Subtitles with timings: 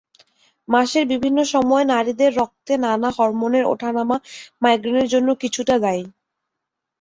[0.67, 4.17] মাসের বিভিন্ন সময় নারীদের রক্তে নানা হরমোনের ওঠানামা
[4.61, 6.03] মাইগ্রেনের জন্য কিছুটা দায়ী।